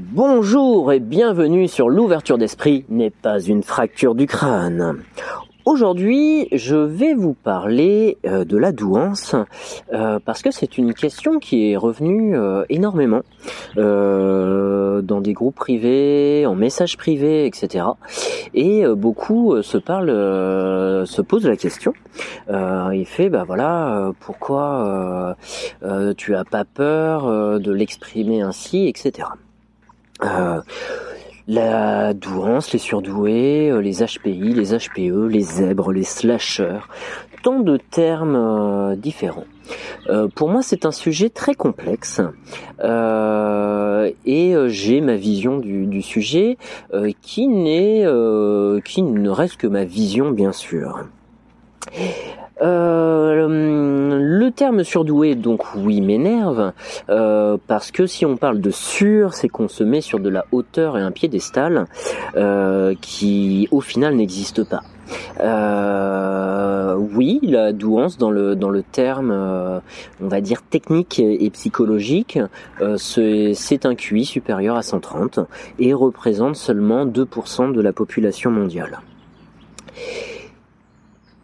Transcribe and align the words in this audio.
Bonjour 0.00 0.92
et 0.92 1.00
bienvenue 1.00 1.66
sur 1.66 1.88
l'ouverture 1.88 2.38
d'esprit 2.38 2.84
n'est 2.88 3.10
pas 3.10 3.40
une 3.40 3.64
fracture 3.64 4.14
du 4.14 4.28
crâne. 4.28 5.02
Aujourd'hui, 5.64 6.46
je 6.52 6.76
vais 6.76 7.14
vous 7.14 7.34
parler 7.34 8.16
euh, 8.24 8.44
de 8.44 8.56
la 8.56 8.70
douance 8.70 9.34
euh, 9.92 10.20
parce 10.24 10.42
que 10.42 10.52
c'est 10.52 10.78
une 10.78 10.94
question 10.94 11.40
qui 11.40 11.72
est 11.72 11.76
revenue 11.76 12.38
euh, 12.38 12.64
énormément 12.68 13.22
dans 13.74 15.20
des 15.20 15.32
groupes 15.32 15.56
privés, 15.56 16.46
en 16.46 16.54
messages 16.54 16.96
privés, 16.96 17.46
etc. 17.46 17.84
Et 18.54 18.84
beaucoup 18.86 19.60
se 19.62 19.78
parlent, 19.78 21.06
se 21.06 21.22
posent 21.22 21.46
la 21.46 21.56
question. 21.56 21.92
il 22.48 23.04
fait, 23.04 23.30
bah 23.30 23.44
voilà, 23.44 24.12
pourquoi 24.20 25.36
tu 26.16 26.34
as 26.34 26.44
pas 26.44 26.64
peur 26.64 27.60
de 27.60 27.72
l'exprimer 27.72 28.40
ainsi, 28.40 28.86
etc. 28.88 29.28
Euh, 30.24 30.60
la 31.46 32.12
douance, 32.12 32.72
les 32.72 32.78
surdoués, 32.78 33.70
euh, 33.70 33.80
les 33.80 34.04
HPI, 34.04 34.52
les 34.52 34.76
HPE, 34.76 35.28
les 35.28 35.40
zèbres, 35.40 35.92
les 35.92 36.04
slashers, 36.04 36.80
tant 37.42 37.60
de 37.60 37.78
termes 37.78 38.36
euh, 38.36 38.96
différents. 38.96 39.46
pour 40.34 40.48
moi, 40.48 40.62
c'est 40.62 40.86
un 40.86 40.92
sujet 40.92 41.28
très 41.30 41.54
complexe 41.54 42.20
et 42.82 44.54
j'ai 44.68 45.00
ma 45.00 45.16
vision 45.16 45.58
du, 45.58 45.86
du 45.86 46.00
sujet 46.00 46.56
qui 47.20 47.48
n'est 47.48 48.06
qui 48.84 49.02
ne 49.02 49.30
reste 49.30 49.56
que 49.58 49.66
ma 49.66 49.84
vision, 49.84 50.30
bien 50.30 50.52
sûr. 50.52 51.04
Euh, 52.60 53.46
le 54.20 54.50
terme 54.50 54.82
surdoué, 54.82 55.34
donc 55.34 55.62
oui, 55.76 56.00
m'énerve, 56.00 56.72
euh, 57.08 57.56
parce 57.66 57.90
que 57.90 58.06
si 58.06 58.26
on 58.26 58.36
parle 58.36 58.60
de 58.60 58.70
sur, 58.70 59.34
c'est 59.34 59.48
qu'on 59.48 59.68
se 59.68 59.84
met 59.84 60.00
sur 60.00 60.18
de 60.18 60.28
la 60.28 60.44
hauteur 60.52 60.98
et 60.98 61.02
un 61.02 61.10
piédestal 61.12 61.86
euh, 62.36 62.94
qui, 63.00 63.68
au 63.70 63.80
final, 63.80 64.16
n'existe 64.16 64.64
pas. 64.64 64.82
Oui, 67.14 67.40
la 67.42 67.72
douance 67.72 68.18
dans 68.18 68.30
le 68.30 68.54
dans 68.54 68.68
le 68.68 68.82
terme, 68.82 69.30
on 70.20 70.28
va 70.28 70.40
dire 70.40 70.62
technique 70.62 71.18
et 71.20 71.48
psychologique, 71.50 72.38
c'est 72.96 73.86
un 73.86 73.94
QI 73.94 74.24
supérieur 74.24 74.76
à 74.76 74.82
130 74.82 75.40
et 75.78 75.94
représente 75.94 76.56
seulement 76.56 77.06
2% 77.06 77.72
de 77.72 77.80
la 77.80 77.92
population 77.92 78.50
mondiale. 78.50 78.98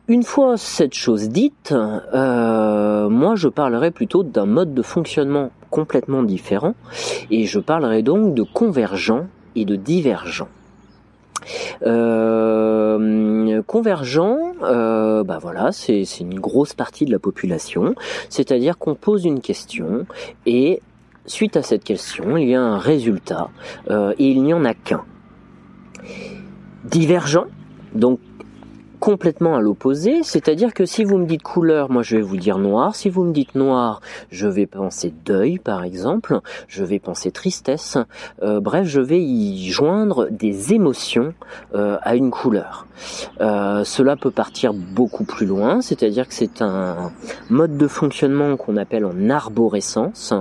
Une 0.06 0.22
fois 0.22 0.58
cette 0.58 0.92
chose 0.92 1.30
dite, 1.30 1.72
euh, 1.72 3.08
moi 3.08 3.36
je 3.36 3.48
parlerai 3.48 3.90
plutôt 3.90 4.22
d'un 4.22 4.44
mode 4.44 4.74
de 4.74 4.82
fonctionnement 4.82 5.50
complètement 5.70 6.22
différent 6.22 6.74
et 7.30 7.46
je 7.46 7.58
parlerai 7.58 8.02
donc 8.02 8.34
de 8.34 8.42
convergent 8.42 9.24
et 9.56 9.64
de 9.64 9.76
divergent. 9.76 10.48
Euh, 11.86 13.62
convergent, 13.62 14.36
euh, 14.62 15.24
bah 15.24 15.38
voilà, 15.40 15.72
c'est 15.72 16.04
une 16.20 16.38
grosse 16.38 16.74
partie 16.74 17.06
de 17.06 17.10
la 17.10 17.18
population, 17.18 17.94
c'est-à-dire 18.28 18.76
qu'on 18.76 18.94
pose 18.94 19.24
une 19.24 19.40
question 19.40 20.06
et 20.44 20.82
suite 21.24 21.56
à 21.56 21.62
cette 21.62 21.82
question, 21.82 22.36
il 22.36 22.50
y 22.50 22.54
a 22.54 22.60
un 22.60 22.78
résultat 22.78 23.48
euh, 23.90 24.12
et 24.18 24.28
il 24.28 24.42
n'y 24.42 24.52
en 24.52 24.66
a 24.66 24.74
qu'un. 24.74 25.04
Divergent, 26.84 27.46
donc 27.94 28.20
complètement 29.04 29.54
à 29.54 29.60
l'opposé, 29.60 30.22
c'est-à-dire 30.22 30.72
que 30.72 30.86
si 30.86 31.04
vous 31.04 31.18
me 31.18 31.26
dites 31.26 31.42
couleur, 31.42 31.90
moi 31.90 32.02
je 32.02 32.16
vais 32.16 32.22
vous 32.22 32.38
dire 32.38 32.56
noir, 32.56 32.96
si 32.96 33.10
vous 33.10 33.22
me 33.24 33.34
dites 33.34 33.54
noir, 33.54 34.00
je 34.30 34.46
vais 34.48 34.64
penser 34.64 35.12
deuil 35.26 35.58
par 35.58 35.84
exemple, 35.84 36.40
je 36.68 36.84
vais 36.84 36.98
penser 36.98 37.30
tristesse, 37.30 37.98
euh, 38.42 38.60
bref, 38.60 38.86
je 38.86 39.02
vais 39.02 39.20
y 39.20 39.68
joindre 39.68 40.28
des 40.30 40.72
émotions 40.72 41.34
euh, 41.74 41.98
à 42.00 42.16
une 42.16 42.30
couleur. 42.30 42.86
Euh, 43.42 43.84
cela 43.84 44.16
peut 44.16 44.30
partir 44.30 44.72
beaucoup 44.72 45.24
plus 45.24 45.44
loin, 45.44 45.82
c'est-à-dire 45.82 46.26
que 46.26 46.32
c'est 46.32 46.62
un 46.62 47.12
mode 47.50 47.76
de 47.76 47.88
fonctionnement 47.88 48.56
qu'on 48.56 48.78
appelle 48.78 49.04
en 49.04 49.28
arborescence, 49.28 50.32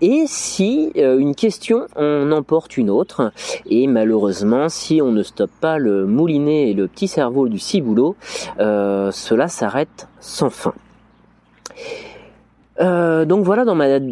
et 0.00 0.24
si 0.26 0.90
une 0.96 1.36
question 1.36 1.86
en 1.94 2.32
emporte 2.32 2.76
une 2.76 2.90
autre, 2.90 3.32
et 3.66 3.86
malheureusement 3.86 4.68
si 4.68 5.00
on 5.00 5.12
ne 5.12 5.22
stoppe 5.22 5.52
pas 5.60 5.78
le 5.78 6.06
moulinet 6.06 6.70
et 6.70 6.74
le 6.74 6.88
petit 6.88 7.06
cerveau 7.06 7.46
du 7.46 7.60
ciboulot, 7.60 7.99
euh, 8.58 9.10
cela 9.10 9.48
s'arrête 9.48 10.08
sans 10.20 10.50
fin. 10.50 10.74
Euh, 12.80 13.24
donc 13.24 13.44
voilà 13.44 13.64
dans 13.64 13.74
ma, 13.74 13.98
ma, 13.98 14.02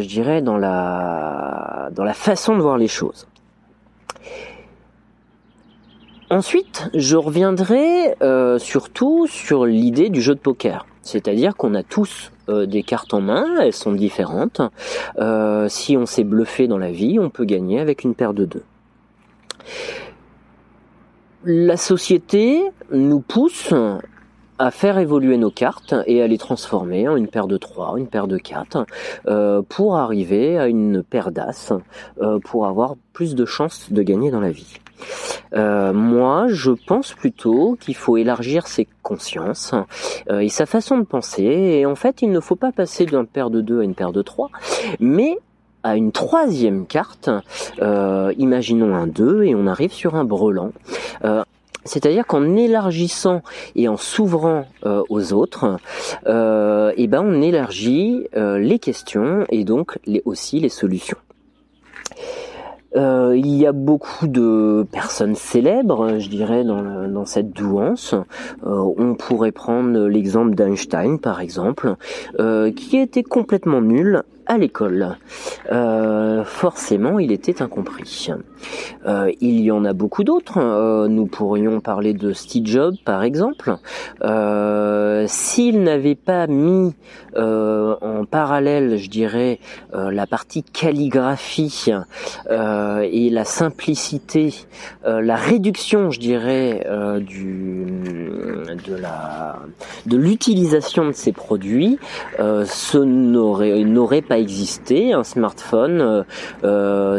je 0.00 0.06
dirais 0.06 0.42
dans 0.42 0.56
la, 0.56 1.90
dans 1.92 2.04
la 2.04 2.14
façon 2.14 2.56
de 2.56 2.62
voir 2.62 2.78
les 2.78 2.88
choses. 2.88 3.26
Ensuite, 6.30 6.90
je 6.92 7.16
reviendrai 7.16 8.14
euh, 8.22 8.58
surtout 8.58 9.26
sur 9.26 9.64
l'idée 9.64 10.10
du 10.10 10.20
jeu 10.20 10.34
de 10.34 10.40
poker. 10.40 10.84
C'est-à-dire 11.00 11.56
qu'on 11.56 11.74
a 11.74 11.82
tous 11.82 12.32
des 12.48 12.82
cartes 12.82 13.12
en 13.12 13.20
main, 13.20 13.44
elles 13.60 13.74
sont 13.74 13.92
différentes. 13.92 14.62
si 15.68 15.96
on 15.98 16.06
s'est 16.06 16.24
bluffé 16.24 16.66
dans 16.66 16.78
la 16.78 16.90
vie, 16.90 17.18
on 17.18 17.28
peut 17.28 17.44
gagner 17.44 17.78
avec 17.78 18.04
une 18.04 18.14
paire 18.14 18.32
de 18.32 18.46
deux 18.46 18.62
la 21.44 21.76
société 21.76 22.62
nous 22.90 23.20
pousse 23.20 23.72
à 24.58 24.70
faire 24.70 24.98
évoluer 24.98 25.36
nos 25.36 25.50
cartes 25.50 25.94
et 26.06 26.20
à 26.22 26.26
les 26.26 26.38
transformer 26.38 27.08
en 27.08 27.16
une 27.16 27.28
paire 27.28 27.46
de 27.46 27.56
3, 27.56 27.94
une 27.96 28.08
paire 28.08 28.26
de 28.26 28.38
4, 28.38 28.86
euh, 29.28 29.62
pour 29.62 29.96
arriver 29.96 30.58
à 30.58 30.66
une 30.66 31.02
paire 31.02 31.30
d'as, 31.30 31.72
euh, 32.20 32.38
pour 32.40 32.66
avoir 32.66 32.96
plus 33.12 33.34
de 33.34 33.44
chances 33.44 33.92
de 33.92 34.02
gagner 34.02 34.30
dans 34.30 34.40
la 34.40 34.50
vie. 34.50 34.78
Euh, 35.54 35.92
moi, 35.92 36.46
je 36.48 36.72
pense 36.72 37.12
plutôt 37.12 37.76
qu'il 37.78 37.94
faut 37.94 38.16
élargir 38.16 38.66
ses 38.66 38.88
consciences 39.02 39.74
et 40.28 40.48
sa 40.48 40.66
façon 40.66 40.98
de 40.98 41.04
penser. 41.04 41.44
Et 41.44 41.86
en 41.86 41.94
fait, 41.94 42.20
il 42.20 42.32
ne 42.32 42.40
faut 42.40 42.56
pas 42.56 42.72
passer 42.72 43.06
d'une 43.06 43.26
paire 43.26 43.50
de 43.50 43.60
2 43.60 43.80
à 43.80 43.84
une 43.84 43.94
paire 43.94 44.12
de 44.12 44.22
3, 44.22 44.50
mais 44.98 45.38
à 45.82 45.96
une 45.96 46.12
troisième 46.12 46.86
carte, 46.86 47.30
euh, 47.80 48.32
imaginons 48.38 48.94
un 48.94 49.06
2 49.06 49.44
et 49.44 49.54
on 49.54 49.66
arrive 49.66 49.92
sur 49.92 50.14
un 50.14 50.24
brelan. 50.24 50.72
Euh, 51.24 51.42
c'est-à-dire 51.84 52.26
qu'en 52.26 52.56
élargissant 52.56 53.42
et 53.74 53.88
en 53.88 53.96
s'ouvrant 53.96 54.66
euh, 54.84 55.02
aux 55.08 55.32
autres, 55.32 55.78
eh 56.26 57.06
ben 57.06 57.22
on 57.24 57.40
élargit 57.40 58.26
les 58.34 58.78
questions 58.78 59.46
et 59.48 59.64
donc 59.64 59.98
les, 60.04 60.22
aussi 60.26 60.60
les 60.60 60.68
solutions. 60.68 61.16
Il 62.94 63.46
y 63.46 63.64
a 63.66 63.72
beaucoup 63.72 64.26
de 64.26 64.84
personnes 64.90 65.36
célèbres, 65.36 66.18
je 66.18 66.28
dirais, 66.28 66.64
dans, 66.64 67.24
cette 67.24 67.52
douance. 67.52 68.14
On 68.64 69.14
pourrait 69.14 69.52
prendre 69.52 70.08
l'exemple 70.08 70.56
d'Einstein, 70.56 71.18
par 71.20 71.40
exemple, 71.40 71.94
qui 72.74 72.96
était 72.96 73.22
complètement 73.22 73.80
nul 73.80 74.24
à 74.48 74.58
l'école. 74.58 75.16
forcément, 76.44 77.18
il 77.18 77.32
était 77.32 77.62
incompris. 77.62 78.28
il 79.40 79.60
y 79.60 79.70
en 79.70 79.84
a 79.84 79.92
beaucoup 79.92 80.24
d'autres. 80.24 81.06
nous 81.08 81.26
pourrions 81.26 81.80
parler 81.80 82.14
de 82.14 82.32
Steve 82.32 82.66
Jobs, 82.66 82.96
par 83.04 83.22
exemple. 83.22 83.76
S'il 85.26 85.82
n'avait 85.82 86.16
pas 86.16 86.46
mis 86.46 86.94
en 87.36 88.24
parallèle, 88.24 88.96
je 88.96 89.08
dirais, 89.08 89.60
la 89.92 90.26
partie 90.26 90.62
calligraphie, 90.62 91.68
euh, 92.50 93.06
et 93.10 93.30
la 93.30 93.44
simplicité, 93.44 94.54
euh, 95.04 95.20
la 95.20 95.36
réduction, 95.36 96.10
je 96.10 96.20
dirais, 96.20 96.86
euh, 96.86 97.20
du 97.20 97.86
de 98.86 98.94
la 98.94 99.58
de 100.06 100.16
l'utilisation 100.16 101.06
de 101.06 101.12
ces 101.12 101.32
produits, 101.32 101.98
ce 102.38 102.98
n'aurait 102.98 103.82
n'aurait 103.84 104.22
pas 104.22 104.37
existé 104.38 105.12
un 105.12 105.24
smartphone 105.24 106.24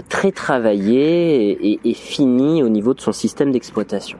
très 0.09 0.31
travaillé 0.31 1.51
et, 1.71 1.79
et, 1.83 1.93
fini 1.93 2.63
au 2.63 2.69
niveau 2.69 2.93
de 2.93 3.01
son 3.01 3.11
système 3.11 3.51
d'exploitation. 3.51 4.17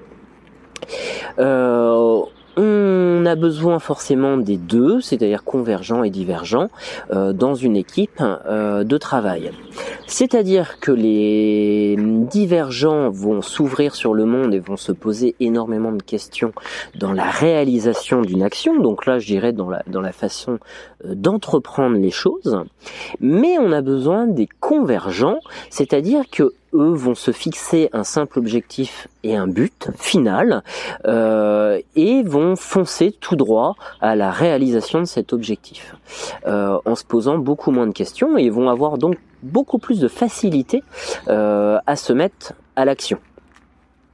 On 2.62 3.26
a 3.26 3.36
besoin 3.36 3.80
forcément 3.80 4.36
des 4.36 4.58
deux, 4.58 5.00
c'est-à-dire 5.00 5.46
convergents 5.46 6.04
et 6.04 6.10
divergents, 6.10 6.68
euh, 7.14 7.32
dans 7.32 7.56
une 7.56 7.78
équipe 7.78 8.22
euh, 8.22 8.84
de 8.84 8.98
travail. 8.98 9.52
C'est-à-dire 10.08 10.82
que 10.82 10.92
les 10.92 11.96
divergents 11.98 13.10
vont 13.12 13.42
s'ouvrir 13.42 13.96
sur 13.96 14.14
le 14.14 14.26
monde 14.26 14.54
et 14.54 14.60
vont 14.60 14.76
se 14.76 14.92
poser 14.92 15.36
énormément 15.40 15.94
de 15.94 16.04
questions 16.04 16.52
dans 17.00 17.14
la 17.14 17.30
réalisation 17.30 18.24
d'une 18.24 18.44
action. 18.44 18.78
Donc 18.78 19.06
là, 19.06 19.20
je 19.20 19.28
dirais 19.28 19.54
dans 19.54 19.70
la, 19.70 20.12
façon 20.12 20.60
euh, 21.06 21.16
d'entreprendre 21.16 21.96
les 21.96 22.12
choses. 22.12 22.60
Mais 23.22 23.58
on 23.58 23.72
a 23.72 23.82
besoin 23.82 24.28
des 24.28 24.50
convergents, 24.60 25.40
c'est-à-dire 25.70 26.30
que 26.30 26.52
eux 26.74 26.94
vont 26.94 27.16
se 27.16 27.32
fixer 27.32 27.90
un 27.94 28.04
simple 28.04 28.40
objectif 28.40 29.08
et 29.24 29.36
un 29.36 29.48
but 29.48 29.90
final 29.98 30.64
euh, 31.06 31.80
et 31.96 32.24
vont 32.24 32.56
foncer 32.56 33.12
tout 33.12 33.36
droit 33.36 33.76
à 34.02 34.16
la 34.16 34.32
réalisation 34.32 35.00
de 35.00 35.06
cet 35.06 35.34
objectif 35.34 35.96
euh, 36.46 36.78
en 36.86 36.96
se 36.96 37.04
posant 37.04 37.38
beaucoup 37.38 37.72
moins 37.72 37.88
de 37.88 37.94
questions 37.94 38.38
et 38.38 38.50
vont 38.50 38.70
avoir 38.70 38.98
donc 38.98 39.18
beaucoup 39.42 39.78
plus 39.78 40.00
de 40.00 40.08
facilité 40.08 40.84
euh, 41.28 41.80
à 41.88 41.96
se 41.96 42.14
mettre 42.14 42.54
à 42.76 42.86
l'action. 42.86 43.20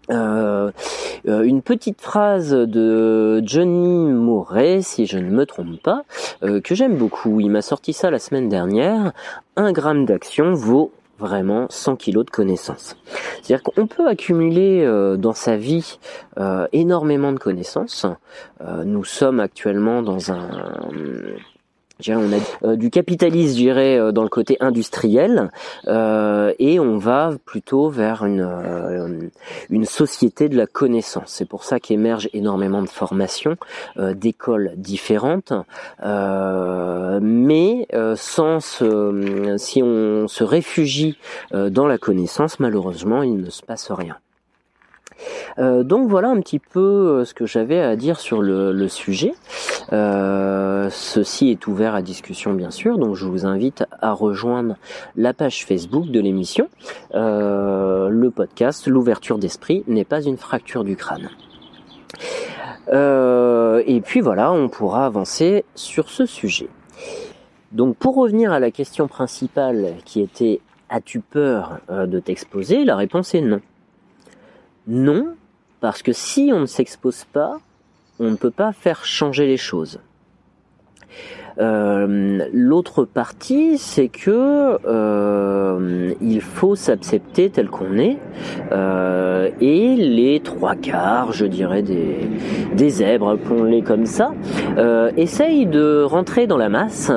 Une 0.07 1.63
petite 1.63 2.00
phrase 2.00 2.52
de 2.52 3.42
Johnny 3.44 4.12
Moret, 4.12 4.84
si 4.84 5.07
je 5.07 5.18
ne 5.18 5.31
me 5.31 5.48
trompe 5.48 5.81
pas, 5.81 6.04
que 6.42 6.75
j'aime 6.75 6.96
beaucoup. 6.96 7.40
Il 7.40 7.50
m'a 7.50 7.63
sorti 7.63 7.92
ça 7.92 8.12
la 8.12 8.19
semaine 8.19 8.48
dernière. 8.48 9.13
Un 9.56 9.72
gramme 9.72 10.06
d'action 10.06 10.54
vaut 10.54 10.92
vraiment 11.20 11.68
100 11.70 11.96
kilos 11.96 12.26
de 12.26 12.32
connaissances. 12.32 12.98
C'est-à-dire 13.42 13.64
qu'on 13.64 13.88
peut 13.88 14.08
accumuler 14.08 14.86
dans 15.18 15.34
sa 15.34 15.56
vie 15.58 16.00
énormément 16.74 17.32
de 17.32 17.40
connaissances. 17.40 18.06
nous 18.84 19.04
sommes 19.04 19.40
actuellement 19.40 20.02
dans 20.02 20.32
un 20.32 20.48
on 22.09 22.31
a 22.31 22.38
euh, 22.63 22.75
du 22.75 22.89
capitalisme, 22.89 23.51
je 23.51 23.56
dirais, 23.56 23.97
euh, 23.97 24.12
dans 24.12 24.24
le 24.24 24.30
côté 24.30 24.57
industriel, 24.59 25.50
euh, 25.88 26.53
et 26.59 26.80
on 26.80 26.97
va 26.97 27.31
plutôt 27.45 27.89
vers 27.89 28.25
une, 28.25 29.31
une 29.69 29.86
société 29.86 30.50
de 30.50 30.57
la 30.57 30.68
connaissance. 30.68 31.27
C'est 31.27 31.47
pour 31.47 31.63
ça 31.63 31.80
qu'émergent 31.80 32.30
énormément 32.33 32.81
de 32.81 32.89
formations, 32.89 33.56
d'écoles 33.97 34.74
différentes, 34.75 35.53
mais 37.21 37.88
sans 38.15 38.59
si 38.59 39.83
on 39.83 40.27
se 40.27 40.44
réfugie 40.44 41.18
dans 41.51 41.88
la 41.88 41.97
connaissance, 41.97 42.59
malheureusement, 42.59 43.24
il 43.24 43.38
ne 43.38 43.50
se 43.50 43.62
passe 43.62 43.92
rien. 43.92 44.18
Euh, 45.58 45.84
donc 45.84 46.10
voilà 46.10 46.30
un 46.30 46.40
petit 46.42 46.60
peu 46.60 46.80
euh, 46.80 47.26
ce 47.26 47.34
que 47.34 47.46
j'avais 47.46 47.80
à 47.80 47.96
dire 47.96 48.20
sur 48.20 48.42
le, 48.42 48.88
sujet. 48.88 49.34
Euh, 49.94 50.90
ceci 50.92 51.50
est 51.50 51.68
ouvert 51.68 51.96
à 51.96 52.02
discussion 52.02 52.54
bien 52.54 52.72
sûr, 52.72 52.98
donc 52.98 53.16
je 53.16 53.26
vous 53.26 53.46
invite 53.46 53.86
à 54.02 54.12
rejoindre 54.12 54.76
la 55.16 55.34
page 55.34 55.66
Facebook 55.66 56.08
de 56.08 56.20
l'émission. 56.20 56.68
le 57.14 58.30
podcast, 58.30 58.88
l'ouverture 58.88 59.38
d'esprit 59.38 59.84
n'est 59.88 60.06
pas 60.06 60.22
une 60.22 60.38
fracture 60.38 60.84
du 60.84 60.96
crâne. 60.96 61.30
et 62.92 64.02
puis 64.02 64.22
voilà, 64.22 64.52
on 64.52 64.70
pourra 64.70 65.06
avancer 65.06 65.66
sur 65.76 66.10
ce 66.10 66.26
sujet. 66.26 66.70
Donc 67.72 67.96
pour 67.98 68.16
revenir 68.16 68.52
à 68.52 68.60
la 68.60 68.72
question 68.72 69.08
principale 69.08 69.96
qui 70.06 70.22
était 70.22 70.62
as-tu 70.90 71.20
peur 71.20 71.80
de 71.90 72.20
t'exposer? 72.20 72.86
La 72.86 72.96
réponse 72.96 73.34
est 73.34 73.42
non. 73.42 73.62
Non, 74.88 75.36
parce 75.80 76.02
que 76.02 76.14
si 76.14 76.52
on 76.54 76.62
ne 76.62 76.66
s'expose 76.66 77.26
pas, 77.26 77.60
on 78.20 78.32
ne 78.32 78.36
peut 78.36 78.52
pas 78.52 78.72
faire 78.72 79.04
changer 79.06 79.46
les 79.46 79.58
choses. 79.58 80.00
Euh, 81.58 82.46
l'autre 82.52 83.06
partie, 83.06 83.78
c'est 83.78 84.10
que 84.10 84.78
euh, 84.86 86.14
il 86.22 86.42
faut 86.42 86.76
s'accepter 86.76 87.50
tel 87.50 87.70
qu'on 87.70 87.98
est, 87.98 88.18
euh, 88.72 89.50
et 89.62 89.96
les 89.96 90.42
trois 90.42 90.76
quarts, 90.76 91.31
je 91.31 91.46
dirais 91.46 91.81
des, 91.81 92.30
des 92.74 92.90
zèbres, 92.90 93.30
appelons-les 93.30 93.84
comme 93.84 94.06
ça, 94.06 94.34
essayent 95.16 95.66
de 95.66 96.04
rentrer 96.04 96.48
dans 96.48 96.58
la 96.58 96.70
masse, 96.70 97.12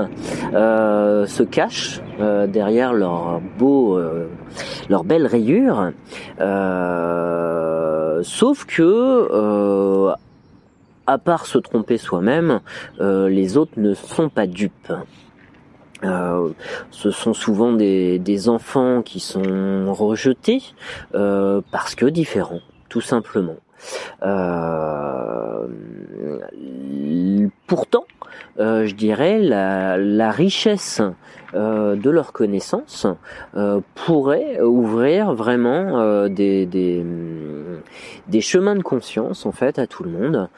se 0.52 1.42
cachent 1.42 2.00
derrière 2.48 2.92
leur 2.92 3.40
beau, 3.58 3.98
leur 4.88 5.04
belle 5.04 5.26
rayure, 8.18 8.24
sauf 8.24 8.64
que 8.64 10.14
à 11.08 11.16
part 11.16 11.46
se 11.46 11.56
tromper 11.56 11.96
soi-même, 11.96 12.60
euh, 13.00 13.30
les 13.30 13.56
autres 13.56 13.72
ne 13.78 13.94
sont 13.94 14.28
pas 14.28 14.46
dupes. 14.46 14.92
Euh, 16.04 16.50
ce 16.90 17.10
sont 17.10 17.32
souvent 17.32 17.72
des, 17.72 18.48
enfants 18.48 19.00
qui 19.02 19.18
sont 19.18 19.92
rejetés 19.92 20.62
euh, 21.14 21.62
parce 21.72 21.94
que 21.94 22.04
différents, 22.04 22.60
tout 22.90 23.00
simplement. 23.00 23.56
pourtant, 27.66 28.04
je 28.58 28.94
dirais 28.94 29.38
la, 29.38 30.30
richesse 30.30 31.00
euh, 31.54 31.96
de 31.96 32.10
leurs 32.10 32.32
connaissances 32.32 33.06
euh, 33.56 33.80
pourrait 33.94 34.60
ouvrir 34.60 35.32
vraiment 35.32 35.98
euh, 35.98 36.28
des, 36.28 36.66
des, 38.28 38.40
chemins 38.40 38.76
de 38.76 38.82
conscience 38.82 39.46
en 39.46 39.52
fait 39.52 39.78
à 39.78 39.86
tout 39.86 40.04
le 40.04 40.10
monde 40.10 40.48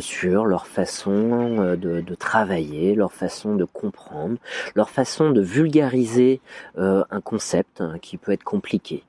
sur 0.00 0.44
leur 0.44 0.66
façon 0.66 1.76
de, 1.76 2.00
de, 2.00 2.14
travailler, 2.14 2.94
leur 2.94 3.12
façon 3.12 3.54
de 3.54 3.64
comprendre, 3.64 4.36
leur 4.74 4.90
façon 4.90 5.30
de 5.30 5.40
vulgariser 5.40 6.40
un 6.76 7.20
concept 7.22 7.80
hein, 7.80 7.96
qui 8.00 8.16
peut 8.16 8.32
être 8.32 8.44
compliqué. 8.44 9.02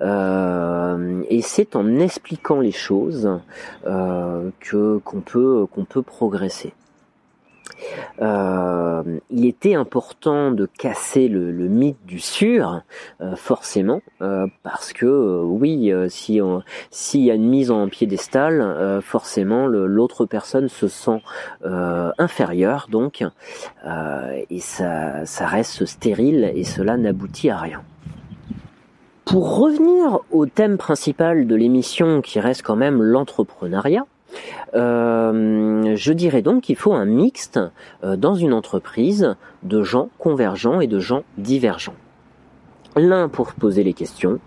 et 0.00 1.42
c'est 1.42 1.76
en 1.76 1.98
expliquant 1.98 2.60
les 2.60 2.72
choses 2.72 3.30
que 3.84 4.98
qu'on 4.98 5.20
peut 5.20 5.66
qu'on 5.72 5.84
peut 5.84 6.02
progresser. 6.02 6.72
Euh, 8.20 9.02
il 9.30 9.46
était 9.46 9.74
important 9.74 10.50
de 10.50 10.66
casser 10.66 11.28
le, 11.28 11.52
mythe 11.68 12.04
du 12.06 12.18
sûr, 12.18 12.82
euh, 13.20 13.36
forcément, 13.36 14.00
euh, 14.22 14.46
parce 14.62 14.92
que 14.92 15.42
oui, 15.42 15.92
si 16.08 16.40
s'il 16.90 17.22
y 17.22 17.30
a 17.30 17.34
une 17.34 17.48
mise 17.48 17.70
en 17.70 17.88
piédestal, 17.88 19.00
forcément 19.02 19.66
l'autre 19.66 20.26
personne 20.26 20.68
se 20.68 20.88
sent 20.88 21.22
inférieure, 21.62 22.88
donc, 22.90 23.24
et 23.84 24.60
ça, 24.60 25.24
ça 25.24 25.46
reste 25.46 25.84
stérile 25.86 26.52
et 26.54 26.64
cela 26.64 26.96
n'aboutit 26.96 27.50
à 27.50 27.58
rien. 27.58 27.82
Pour 29.24 29.58
revenir 29.58 30.20
au 30.30 30.46
thème 30.46 30.78
principal 30.78 31.46
de 31.46 31.54
l'émission 31.56 32.22
qui 32.22 32.38
reste 32.38 32.62
quand 32.62 32.76
même 32.76 33.02
l'entrepreneuriat, 33.02 34.06
euh, 34.74 35.96
je 35.96 36.12
dirais 36.12 36.42
donc 36.42 36.64
qu'il 36.64 36.76
faut 36.76 36.92
un 36.92 37.04
mixte 37.04 37.60
euh, 38.04 38.16
dans 38.16 38.34
une 38.34 38.52
entreprise 38.52 39.36
de 39.62 39.82
gens 39.82 40.08
convergents 40.18 40.80
et 40.80 40.86
de 40.86 40.98
gens 40.98 41.22
divergents. 41.38 41.94
L'un 42.96 43.28
pour 43.28 43.52
poser 43.52 43.84
les 43.84 43.92
questions, 43.92 44.38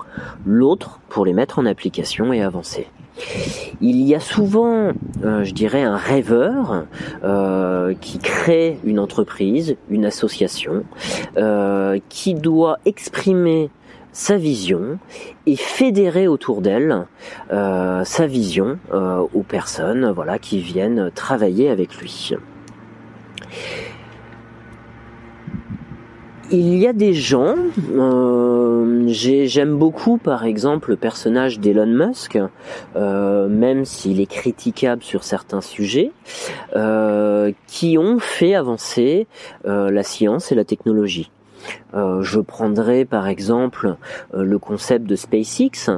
l'autre 0.45 0.99
pour 1.09 1.25
les 1.25 1.33
mettre 1.33 1.59
en 1.59 1.65
application 1.65 2.33
et 2.33 2.41
avancer. 2.41 2.87
Il 3.81 4.01
y 4.01 4.15
a 4.15 4.19
souvent, 4.19 4.91
euh, 5.23 5.43
je 5.43 5.53
dirais, 5.53 5.83
un 5.83 5.97
rêveur 5.97 6.85
qui 8.01 8.17
crée 8.19 8.79
une 8.83 8.99
entreprise, 8.99 9.75
une 9.89 10.05
association, 10.05 10.83
qui 12.09 12.33
doit 12.33 12.79
exprimer 12.85 13.69
sa 14.19 14.35
vision 14.35 14.99
et 15.45 15.55
fédérer 15.55 16.27
autour 16.27 16.61
d'elle 16.61 17.07
euh, 17.53 18.03
sa 18.03 18.27
vision 18.27 18.77
euh, 18.93 19.25
aux 19.33 19.43
personnes 19.43 20.11
voilà 20.11 20.37
qui 20.39 20.59
viennent 20.59 21.09
travailler 21.15 21.69
avec 21.69 21.95
lui. 21.95 22.33
Il 26.51 26.77
y 26.77 26.85
a 26.85 26.93
des 26.93 27.13
gens, 27.13 27.55
euh, 27.93 29.05
j'aime 29.07 29.77
beaucoup 29.77 30.17
par 30.17 30.43
exemple 30.43 30.89
le 30.89 30.97
personnage 30.97 31.61
d'Elon 31.61 31.85
Musk, 31.85 32.37
même 32.95 33.85
s'il 33.85 34.19
est 34.19 34.29
critiquable 34.29 35.03
sur 35.03 35.23
certains 35.23 35.61
sujets, 35.61 36.11
qui 37.67 37.97
ont 37.99 38.19
fait 38.19 38.55
avancer 38.55 39.27
la 39.63 40.03
science 40.03 40.51
et 40.51 40.55
la 40.55 40.65
technologie. 40.65 41.29
Euh, 41.93 42.21
je 42.21 42.39
prendrai 42.39 43.05
par 43.05 43.27
exemple 43.27 43.95
euh, 44.33 44.43
le 44.43 44.59
concept 44.59 45.05
de 45.05 45.15
SpaceX. 45.15 45.89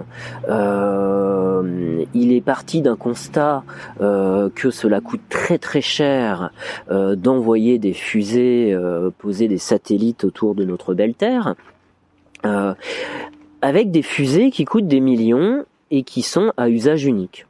Euh, 0.50 2.03
il 2.13 2.32
est 2.32 2.41
parti 2.41 2.82
d'un 2.82 2.96
constat 2.96 3.63
que 4.00 4.72
cela 4.72 5.01
coûte 5.01 5.22
très 5.30 5.58
très 5.58 5.82
cher 5.82 6.51
d'envoyer 6.89 7.77
des 7.77 7.94
fusées, 7.94 8.75
poser 9.18 9.48
des 9.48 9.58
satellites 9.58 10.24
autour 10.24 10.56
de 10.56 10.63
notre 10.63 10.94
belle 10.94 11.13
Terre, 11.13 11.56
avec 13.62 13.91
des 13.91 14.01
fusées 14.01 14.51
qui 14.51 14.65
coûtent 14.65 14.88
des 14.88 15.00
millions 15.00 15.65
et 15.91 16.03
qui 16.03 16.22
sont 16.22 16.51
à 16.58 16.70
usage 16.70 17.06
unique 17.06 17.46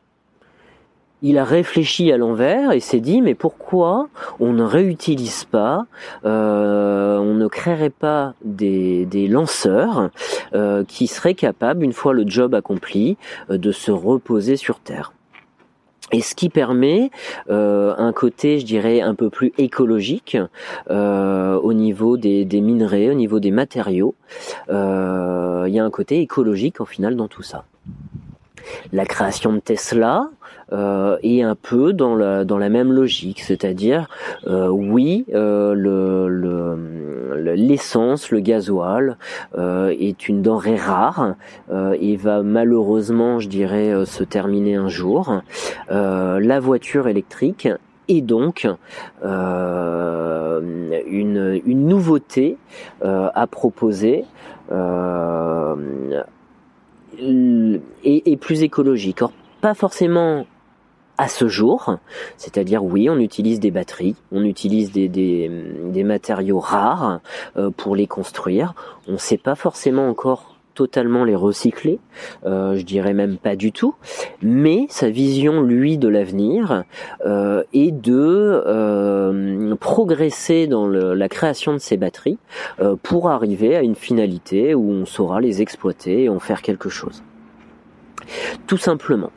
il 1.21 1.37
a 1.37 1.43
réfléchi 1.43 2.11
à 2.11 2.17
l'envers 2.17 2.71
et 2.71 2.79
s'est 2.79 2.99
dit 2.99 3.21
mais 3.21 3.35
pourquoi 3.35 4.07
on 4.39 4.53
ne 4.53 4.63
réutilise 4.63 5.45
pas, 5.45 5.85
euh, 6.25 7.17
on 7.17 7.33
ne 7.33 7.47
créerait 7.47 7.89
pas 7.89 8.33
des, 8.43 9.07
lanceurs 9.29 10.09
euh, 10.53 10.83
qui 10.83 11.07
seraient 11.07 11.35
capables, 11.35 11.83
une 11.83 11.93
fois 11.93 12.13
le 12.13 12.23
job 12.27 12.55
accompli, 12.55 13.17
euh, 13.49 13.57
de 13.57 13.71
se 13.71 13.91
reposer 13.91 14.55
sur 14.55 14.79
Terre. 14.79 15.13
et 16.11 16.21
ce 16.21 16.35
qui 16.35 16.49
permet 16.49 17.11
un 17.49 18.11
côté, 18.13 18.59
je 18.59 18.65
dirais, 18.65 18.99
un 19.01 19.15
peu 19.15 19.29
plus 19.29 19.53
écologique 19.57 20.37
au 20.89 21.73
niveau 21.73 22.17
des, 22.17 22.43
des, 22.45 22.61
minerais, 22.61 23.09
au 23.09 23.13
niveau 23.13 23.39
des 23.39 23.51
matériaux. 23.51 24.15
Il 24.69 25.73
y 25.73 25.79
a 25.79 25.85
un 25.85 25.89
côté 25.89 26.19
écologique 26.19 26.81
en 26.81 26.85
final 26.85 27.15
dans 27.15 27.27
tout 27.27 27.43
ça. 27.43 27.63
La 28.93 29.05
création 29.05 29.53
de 29.53 29.59
Tesla 29.59 30.29
euh, 30.73 31.17
est 31.21 31.41
un 31.41 31.55
peu 31.55 31.91
dans 31.93 32.15
la, 32.15 32.69
même 32.69 32.93
logique, 32.93 33.41
c'est-à-dire 33.41 34.07
euh, 34.47 34.67
oui, 34.69 35.25
euh, 35.33 35.73
le, 35.73 37.53
l'essence, 37.55 38.31
le, 38.31 38.39
gasoil 38.39 39.17
euh, 39.57 39.93
est 39.99 40.29
une 40.29 40.41
denrée 40.41 40.77
rare 40.77 41.35
et 41.99 42.15
va 42.15 42.41
malheureusement, 42.41 43.39
je 43.39 43.49
dirais, 43.49 44.05
se 44.05 44.23
terminer 44.23 44.75
un 44.75 44.87
jour. 44.87 45.41
la 45.89 46.59
voiture 46.59 47.07
électrique 47.07 47.67
est 48.07 48.21
donc 48.21 48.67
une 51.07 51.61
nouveauté 51.65 52.57
à 53.01 53.47
proposer 53.47 54.25
et, 57.19 58.37
plus 58.37 58.63
écologique. 58.63 59.21
Or, 59.21 59.31
pas 59.61 59.73
forcément 59.73 60.45
à 61.17 61.27
ce 61.27 61.47
jour, 61.47 61.97
c'est-à-dire 62.37 62.83
oui, 62.83 63.09
on 63.09 63.19
utilise 63.19 63.59
des 63.59 63.69
batteries, 63.69 64.15
on 64.31 64.43
utilise 64.43 64.91
des, 64.91 65.07
des, 65.07 66.03
matériaux 66.03 66.59
rares 66.59 67.19
euh, 67.57 67.69
pour 67.69 67.95
les 67.95 68.07
construire. 68.07 68.73
On 69.07 69.13
ne 69.13 69.17
sait 69.17 69.37
pas 69.37 69.55
forcément 69.55 70.09
encore 70.09 70.55
totalement 70.73 71.23
les 71.23 71.35
recycler, 71.35 71.99
euh, 72.45 72.75
je 72.75 72.83
dirais 72.83 73.13
même 73.13 73.37
pas 73.37 73.55
du 73.55 73.71
tout, 73.71 73.95
mais 74.41 74.85
sa 74.89 75.09
vision, 75.09 75.61
lui, 75.61 75.97
de 75.97 76.07
l'avenir 76.07 76.83
euh, 77.25 77.63
est 77.73 77.91
de 77.91 78.63
euh, 78.65 79.75
progresser 79.75 80.67
dans 80.67 80.87
la 80.87 81.29
création 81.29 81.73
de 81.73 81.77
ces 81.77 81.97
batteries 81.97 82.37
pour 83.03 83.29
arriver 83.29 83.75
à 83.75 83.81
une 83.81 83.95
finalité 83.95 84.75
où 84.75 84.89
on 84.91 85.05
saura 85.05 85.41
les 85.41 85.61
exploiter 85.61 86.23
et 86.23 86.29
en 86.29 86.39
faire 86.39 86.61
quelque 86.61 86.89
chose. 86.89 87.23
Tout 88.67 88.77
simplement. 88.77 89.31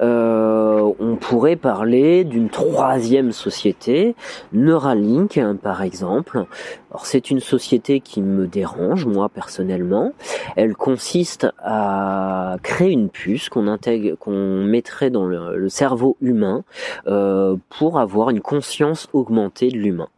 Euh, 0.00 0.92
on 0.98 1.16
pourrait 1.16 1.56
parler 1.56 2.24
d'une 2.24 2.48
troisième 2.48 3.32
société, 3.32 4.14
Neuralink 4.52 5.40
par 5.62 5.82
exemple. 5.82 6.44
Alors 6.90 7.06
c'est 7.06 7.30
une 7.30 7.40
société 7.40 8.00
qui 8.00 8.20
me 8.20 8.46
dérange 8.46 9.06
moi 9.06 9.28
personnellement. 9.28 10.12
Elle 10.56 10.74
consiste 10.74 11.46
à 11.62 12.56
créer 12.62 12.90
une 12.90 13.08
puce 13.08 13.48
qu'on 13.48 13.66
intègre, 13.66 14.16
qu'on 14.18 14.64
mettrait 14.64 15.10
dans 15.10 15.26
le, 15.26 15.68
cerveau 15.68 16.16
humain 16.20 16.64
euh, 17.06 17.56
pour 17.68 17.98
avoir 18.00 18.30
une 18.30 18.40
conscience 18.40 19.08
augmentée 19.12 19.68
de 19.68 19.76
l'humain. 19.76 20.08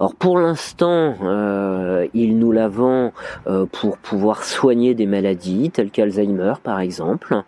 Alors 0.00 0.14
pour 0.14 0.38
l'instant, 0.38 1.14
euh, 1.22 2.06
il 2.14 2.38
nous 2.38 2.52
la 2.52 2.68
vend 2.68 3.12
euh, 3.46 3.66
pour 3.70 3.98
pouvoir 3.98 4.42
soigner 4.42 4.94
des 4.94 5.06
maladies 5.06 5.70
telles 5.70 5.90
qu'Alzheimer 5.90 6.54
par 6.62 6.80
exemple. 6.80 7.42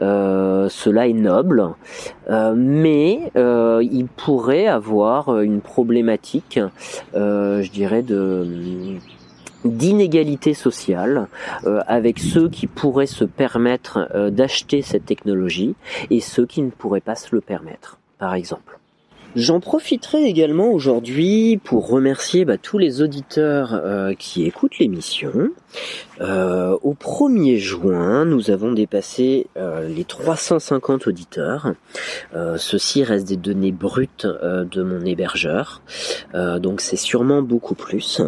Euh, 0.00 0.68
cela 0.68 1.06
est 1.06 1.12
noble, 1.12 1.68
mais 2.28 3.30
il 3.36 4.08
pourrait 4.16 4.66
avoir 4.66 5.40
une 5.40 5.60
problématique, 5.60 6.58
je 7.14 7.70
dirais, 7.70 8.04
d'inégalité 9.64 10.54
sociale 10.54 11.28
avec 11.86 12.18
ceux 12.18 12.48
qui 12.48 12.66
pourraient 12.66 13.06
se 13.06 13.24
permettre 13.24 14.08
d'acheter 14.30 14.82
cette 14.82 15.04
technologie 15.04 15.74
et 16.10 16.20
ceux 16.20 16.46
qui 16.46 16.62
ne 16.62 16.70
pourraient 16.70 17.00
pas 17.00 17.16
se 17.16 17.34
le 17.34 17.40
permettre, 17.40 17.98
par 18.18 18.34
exemple. 18.34 18.79
J'en 19.36 19.60
profiterai 19.60 20.24
également 20.24 20.72
aujourd'hui 20.72 21.56
pour 21.62 21.88
remercier 21.88 22.44
bah, 22.44 22.58
tous 22.58 22.78
les 22.78 23.00
auditeurs 23.00 23.74
euh, 23.74 24.12
qui 24.14 24.44
écoutent 24.44 24.78
l'émission. 24.80 25.50
Euh, 26.20 26.76
au 26.82 26.94
1er 26.94 27.56
juin, 27.56 28.24
nous 28.24 28.50
avons 28.50 28.72
dépassé 28.72 29.46
euh, 29.56 29.88
les 29.88 30.02
350 30.02 31.06
auditeurs. 31.06 31.74
ceci 32.56 33.04
reste 33.04 33.28
des 33.28 33.36
données 33.36 33.70
brutes 33.70 34.26
de 34.26 34.82
mon 34.82 35.04
hébergeur, 35.04 35.80
donc 36.34 36.80
c'est 36.80 36.96
sûrement 36.96 37.42
beaucoup 37.42 37.76
plus. 37.76 38.20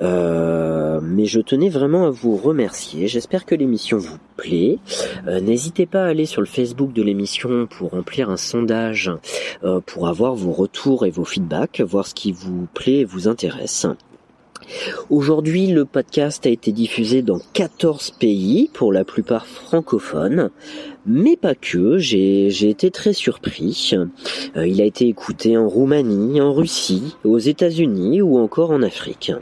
mais 0.00 1.24
je 1.26 1.40
tenais 1.40 1.68
vraiment 1.68 2.06
à 2.06 2.10
vous 2.10 2.36
remercier. 2.36 3.08
J'espère 3.08 3.44
que 3.44 3.54
l'émission 3.54 3.98
vous 3.98 4.18
plaît. 4.36 4.78
N'hésitez 5.26 5.86
pas 5.86 6.04
à 6.04 6.08
aller 6.08 6.26
sur 6.26 6.40
le 6.40 6.46
Facebook 6.46 6.92
de 6.92 7.02
l'émission 7.02 7.66
pour 7.66 7.90
remplir 7.90 8.30
un 8.30 8.36
sondage 8.36 9.10
pour 9.86 10.06
avoir 10.06 10.11
vos 10.12 10.52
retours 10.52 11.06
et 11.06 11.10
vos 11.10 11.24
feedbacks, 11.24 11.80
voir 11.80 12.06
ce 12.06 12.14
qui 12.14 12.32
vous 12.32 12.66
plaît 12.74 13.00
et 13.00 13.04
vous 13.04 13.28
intéresse. 13.28 13.86
Aujourd'hui, 15.10 15.66
le 15.66 15.84
podcast 15.84 16.46
a 16.46 16.50
été 16.50 16.72
diffusé 16.72 17.22
dans 17.22 17.40
14 17.52 18.12
pays, 18.12 18.70
pour 18.72 18.92
la 18.92 19.04
plupart 19.04 19.46
francophones, 19.46 20.50
mais 21.06 21.36
pas 21.36 21.54
que, 21.54 21.98
j'ai 21.98 22.68
été 22.68 22.90
très 22.90 23.12
surpris. 23.12 23.92
Euh, 24.56 24.66
il 24.66 24.80
a 24.80 24.84
été 24.84 25.08
écouté 25.08 25.56
en 25.56 25.68
Roumanie, 25.68 26.40
en 26.40 26.52
Russie, 26.52 27.16
aux 27.24 27.38
États-Unis 27.38 28.22
ou 28.22 28.38
encore 28.38 28.70
en 28.70 28.82
Afrique. 28.82 29.32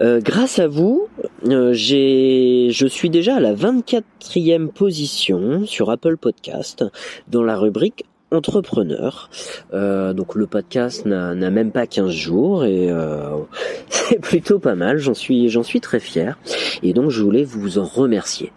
Euh, 0.00 0.20
grâce 0.20 0.58
à 0.58 0.68
vous, 0.68 1.08
euh, 1.46 1.72
je 1.74 2.86
suis 2.88 3.10
déjà 3.10 3.36
à 3.36 3.40
la 3.40 3.54
24e 3.54 4.68
position 4.68 5.66
sur 5.66 5.90
Apple 5.90 6.16
Podcast 6.16 6.84
dans 7.28 7.42
la 7.42 7.58
rubrique 7.58 8.04
entrepreneur. 8.34 9.30
Euh, 9.72 10.12
donc 10.12 10.34
le 10.34 10.46
podcast 10.46 11.06
n'a 11.06 11.34
même 11.34 11.72
pas 11.72 11.86
15 11.86 12.10
jours 12.10 12.64
et 12.64 12.90
euh, 12.90 13.36
c'est 13.88 14.18
plutôt 14.18 14.58
pas 14.58 14.74
mal. 14.74 14.98
J'en 14.98 15.14
suis, 15.14 15.48
j'en 15.48 15.62
suis 15.62 15.80
très 15.80 16.00
fier. 16.00 16.38
Et 16.82 16.92
donc 16.92 17.10
je 17.10 17.22
voulais 17.22 17.44
vous 17.44 17.78
en 17.78 17.84
remercier. 17.84 18.52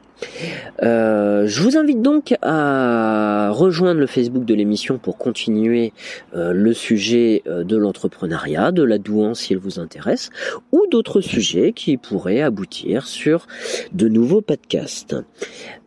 Euh, 0.83 1.47
je 1.47 1.61
vous 1.61 1.77
invite 1.77 2.01
donc 2.01 2.35
à 2.41 3.49
rejoindre 3.51 3.99
le 3.99 4.07
Facebook 4.07 4.45
de 4.45 4.53
l'émission 4.53 4.97
pour 4.97 5.17
continuer 5.17 5.93
euh, 6.35 6.53
le 6.53 6.73
sujet 6.73 7.43
euh, 7.47 7.63
de 7.63 7.77
l'entrepreneuriat, 7.77 8.71
de 8.71 8.83
la 8.83 8.97
douance 8.97 9.41
si 9.41 9.53
elle 9.53 9.59
vous 9.59 9.79
intéresse, 9.79 10.29
ou 10.71 10.85
d'autres 10.89 11.21
sujets 11.21 11.73
qui 11.73 11.97
pourraient 11.97 12.41
aboutir 12.41 13.07
sur 13.07 13.47
de 13.93 14.07
nouveaux 14.07 14.41
podcasts. 14.41 15.15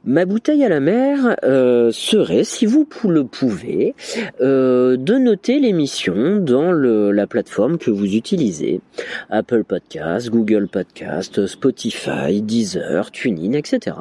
Ma 0.02 0.25
bouteille 0.25 0.64
à 0.64 0.70
la 0.70 0.80
mer 0.80 1.37
euh, 1.44 1.90
serait, 1.92 2.44
si 2.44 2.64
vous 2.64 2.88
le 3.04 3.25
pouvez, 3.25 3.94
euh, 4.40 4.96
de 4.96 5.16
noter 5.16 5.60
l'émission 5.60 6.38
dans 6.38 6.72
le, 6.72 7.12
la 7.12 7.26
plateforme 7.26 7.76
que 7.76 7.90
vous 7.90 8.14
utilisez. 8.14 8.80
Apple 9.28 9.62
Podcast, 9.62 10.30
Google 10.30 10.68
Podcast, 10.68 11.46
Spotify, 11.46 12.40
Deezer, 12.40 13.10
TuneIn, 13.10 13.52
etc. 13.52 13.96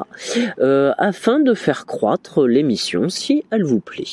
Euh, 0.59 0.93
afin 0.97 1.39
de 1.39 1.53
faire 1.53 1.85
croître 1.85 2.45
l'émission 2.45 3.09
si 3.09 3.43
elle 3.51 3.63
vous 3.63 3.79
plaît. 3.79 4.03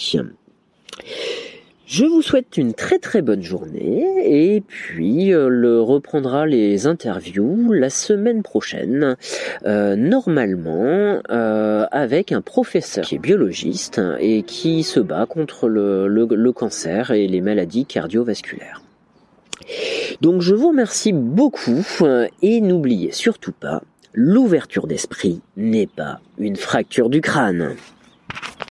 Je 1.87 2.05
vous 2.05 2.21
souhaite 2.21 2.57
une 2.57 2.75
très 2.75 2.99
très 2.99 3.23
bonne 3.23 3.43
journée 3.43 4.05
et 4.25 4.61
puis 4.61 5.33
euh, 5.33 5.49
le 5.49 5.81
reprendra 5.81 6.45
les 6.45 6.89
interviews 6.89 7.73
la 7.73 7.91
semaine 7.91 8.43
prochaine, 8.43 9.17
euh, 9.67 9.95
normalement 9.95 11.21
avec 11.29 12.33
un 12.33 12.41
professeur 12.41 13.05
qui 13.05 13.17
est 13.17 13.19
biologiste 13.19 14.01
et 14.19 14.43
qui 14.43 14.83
se 14.83 14.99
bat 14.99 15.27
contre 15.27 15.69
le 15.69 16.51
cancer 16.51 17.13
et 17.13 17.29
les 17.29 17.41
maladies 17.41 17.87
cardiovasculaires. 17.87 18.83
Donc 20.21 20.43
je 20.43 20.55
vous 20.55 20.69
remercie 20.69 21.13
beaucoup 21.13 21.85
et 22.43 22.61
n'oubliez 22.61 23.13
surtout 23.13 23.53
pas, 23.53 23.83
L'ouverture 24.19 24.87
d'esprit 24.87 25.43
n'est 25.59 25.87
pas 25.87 26.21
une 26.39 26.57
fracture 26.57 27.11
du 27.11 27.21
crâne. 27.21 27.77